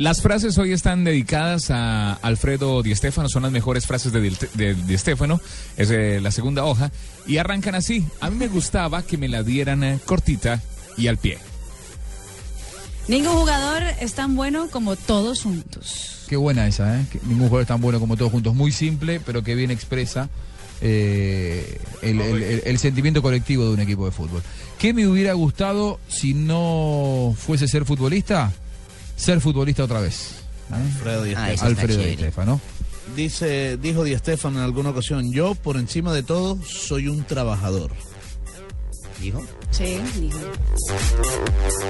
[0.00, 4.36] Las frases hoy están dedicadas a Alfredo Di Stéfano, son las mejores frases de Di,
[4.54, 5.40] de Di Stéfano,
[5.76, 6.92] es eh, la segunda hoja,
[7.26, 8.06] y arrancan así.
[8.20, 10.62] A mí me gustaba que me la dieran eh, cortita
[10.96, 11.38] y al pie.
[13.08, 16.24] Ningún jugador es tan bueno como todos juntos.
[16.28, 17.04] Qué buena esa, ¿eh?
[17.10, 18.54] Que ningún jugador es tan bueno como todos juntos.
[18.54, 20.28] Muy simple, pero que bien expresa
[20.80, 24.42] eh, el, el- el- el sentimiento colectivo de un equipo de fútbol.
[24.78, 28.52] ¿Qué me hubiera gustado si no fuese ser futbolista?
[29.18, 30.30] Ser futbolista otra vez.
[30.70, 30.74] ¿eh?
[30.74, 32.16] Alfredo Di Ah, Alfredo Di.
[33.16, 37.90] Dice, dijo Di Stéfano en alguna ocasión, yo por encima de todo soy un trabajador.
[39.20, 39.42] ¿Dijo?
[39.72, 40.38] Sí, dijo.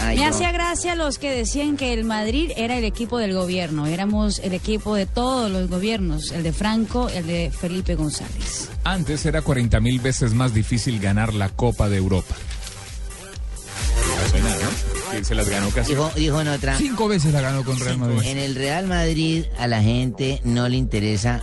[0.00, 0.30] Ay, Me no.
[0.30, 3.86] hacía gracia los que decían que el Madrid era el equipo del gobierno.
[3.86, 6.30] Éramos el equipo de todos los gobiernos.
[6.32, 8.70] El de Franco, el de Felipe González.
[8.84, 12.34] Antes era 40 mil veces más difícil ganar la Copa de Europa.
[15.24, 15.90] Se las ganó casi.
[15.92, 16.76] Dijo, dijo en otra.
[16.76, 18.20] Cinco veces la ganó con Real Madrid.
[18.24, 21.42] En el Real Madrid a la gente no le interesa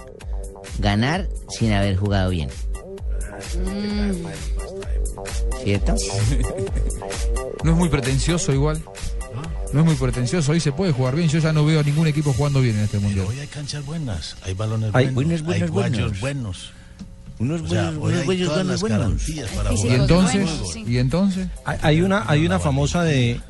[0.79, 2.49] ganar sin haber jugado bien.
[5.63, 5.95] ¿Cierto?
[7.63, 8.81] No es muy pretencioso igual.
[9.73, 10.51] No es muy pretencioso.
[10.51, 11.27] Hoy se puede jugar bien.
[11.27, 13.25] Yo ya no veo a ningún equipo jugando bien en este mundial.
[13.27, 16.21] Hoy hay canchas buenas, hay balones Hay buenos, buenos, hay buenos, guayos buenos.
[16.21, 16.71] buenos.
[17.39, 19.51] Unos O sea, buenos, unos hay buenos, buenos, buenos.
[19.55, 19.73] para.
[19.73, 20.49] Y entonces,
[20.87, 23.41] y entonces, Hay- Hay una, hay una famosa de,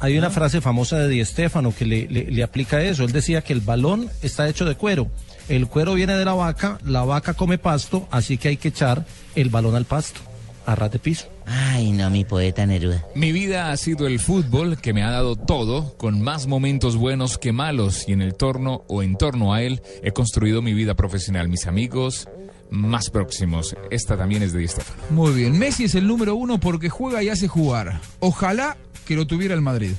[0.00, 3.04] hay una frase famosa de Di Stéfano que le, le- le aplica eso.
[3.04, 5.08] Él decía que el balón está hecho de cuero.
[5.48, 9.04] El cuero viene de la vaca, la vaca come pasto, así que hay que echar
[9.34, 10.20] el balón al pasto,
[10.66, 11.26] a ras de piso.
[11.46, 13.04] Ay, no, mi poeta Neruda.
[13.14, 17.36] Mi vida ha sido el fútbol que me ha dado todo, con más momentos buenos
[17.36, 20.94] que malos, y en el torno o en torno a él he construido mi vida
[20.94, 22.26] profesional, mis amigos
[22.70, 23.76] más próximos.
[23.90, 25.02] Esta también es de Di Stéfano.
[25.10, 25.58] muy bien.
[25.58, 28.00] Messi es el número uno porque juega y hace jugar.
[28.20, 29.92] Ojalá que lo tuviera el Madrid.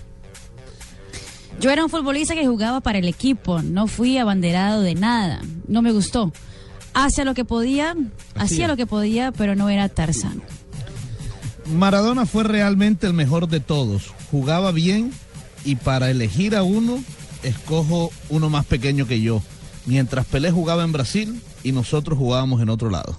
[1.59, 3.62] Yo era un futbolista que jugaba para el equipo.
[3.62, 5.42] No fui abanderado de nada.
[5.67, 6.34] No me gustó.
[6.94, 7.95] Hacía lo que podía,
[8.36, 10.41] hacía lo que podía, pero no era Tarzán.
[11.74, 14.13] Maradona fue realmente el mejor de todos.
[14.31, 15.12] Jugaba bien
[15.63, 17.03] y para elegir a uno,
[17.44, 19.41] escojo uno más pequeño que yo.
[19.85, 23.18] Mientras Pelé jugaba en Brasil y nosotros jugábamos en otro lado.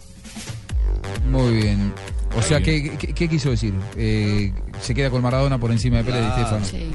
[1.30, 1.92] Muy bien.
[2.36, 3.74] O sea, ¿qué, qué- qué quiso decir?
[3.96, 6.64] Eh, se queda con Maradona por encima de Pérez Di Stéfano.
[6.64, 6.76] Sí.
[6.76, 6.90] Eh,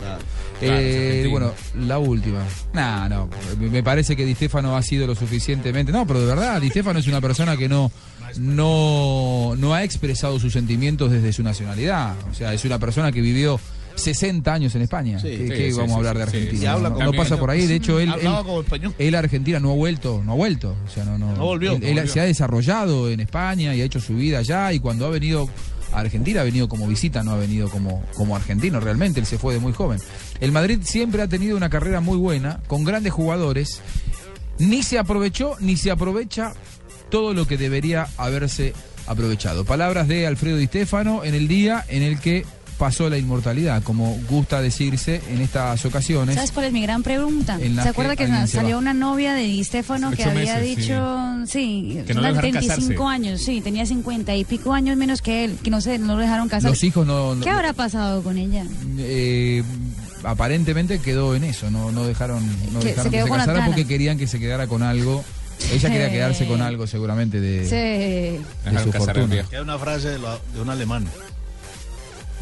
[0.61, 1.29] Claro, argentino.
[1.31, 1.53] bueno,
[1.87, 2.39] la última.
[2.73, 5.91] No, no, me parece que Di Stéfano ha sido lo suficientemente.
[5.91, 7.91] No, pero de verdad, Di Stéfano es una persona que no,
[8.37, 12.13] no, no ha expresado sus sentimientos desde su nacionalidad.
[12.29, 13.59] O sea, es una persona que vivió
[13.95, 15.19] 60 años en España.
[15.19, 15.29] Sí.
[15.29, 16.77] ¿Qué, Sí, qué sí, vamos a hablar de Argentina?
[16.77, 17.65] no, pasa por ahí.
[17.67, 20.75] De hecho, él, él- él a Argentina no ha vuelto, no ha vuelto.
[20.85, 22.11] O sea, no, no, No volvió, Él, no él volvió.
[22.13, 24.71] se ha desarrollado en España y ha hecho su vida allá.
[24.73, 25.49] Y cuando ha venido
[25.93, 29.19] Argentina, ha venido como visita, no ha venido como, como argentino realmente.
[29.19, 29.99] Él se fue de muy joven.
[30.39, 33.81] El Madrid siempre ha tenido una carrera muy buena, con grandes jugadores.
[34.57, 36.53] Ni se aprovechó, ni se aprovecha
[37.09, 38.73] todo lo que debería haberse
[39.07, 39.65] aprovechado.
[39.65, 42.45] Palabras de Alfredo Di Stéfano en el día en el que
[42.81, 46.33] pasó la inmortalidad, como gusta decirse en estas ocasiones.
[46.33, 47.59] ¿Sabes cuál es mi gran pregunta?
[47.59, 50.75] ¿Se acuerda que salió una novia de Di Stefano que había meses, sí.
[50.81, 53.13] dicho, sí, Que no lo unas dejaron 25 casarse.
[53.27, 56.21] años, sí, tenía 50 y pico años menos que él, que no sé, no lo
[56.23, 56.71] dejaron casar.
[56.71, 57.35] Los hijos no...
[57.35, 58.65] no- ¿Qué habrá pasado con ella?
[58.97, 59.61] eh,
[60.23, 62.43] aparentemente quedó en eso, no, no dejaron,
[62.73, 65.23] no Que dejaron se que se casara porque querían que se quedara con algo.
[65.71, 67.75] Ella quería quedarse con algo seguramente de, Sí.
[67.75, 69.45] de Dejaron su fortuna.
[69.51, 71.05] Hay una frase de, la- de un alemán.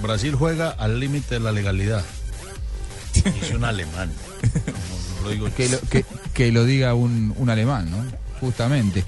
[0.01, 2.03] Brasil juega al límite de la legalidad.
[3.13, 4.11] Dice un alemán.
[4.65, 4.71] No,
[5.17, 5.49] no lo digo.
[5.55, 8.03] Que lo, que, que lo diga un, un alemán, ¿no?
[8.39, 9.03] Justamente.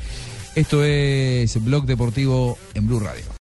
[0.56, 3.24] Esto es Blog Deportivo en Blue Radio.